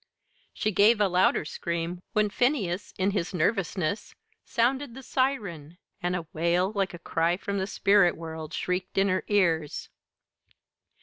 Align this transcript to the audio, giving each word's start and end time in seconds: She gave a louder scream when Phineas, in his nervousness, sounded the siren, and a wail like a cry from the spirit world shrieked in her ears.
She 0.51 0.71
gave 0.71 0.99
a 0.99 1.07
louder 1.07 1.45
scream 1.45 2.01
when 2.13 2.31
Phineas, 2.31 2.91
in 2.97 3.11
his 3.11 3.35
nervousness, 3.35 4.15
sounded 4.43 4.95
the 4.95 5.03
siren, 5.03 5.77
and 6.01 6.15
a 6.15 6.25
wail 6.33 6.71
like 6.73 6.95
a 6.95 6.97
cry 6.97 7.37
from 7.37 7.59
the 7.59 7.67
spirit 7.67 8.17
world 8.17 8.51
shrieked 8.51 8.97
in 8.97 9.09
her 9.09 9.23
ears. 9.27 9.89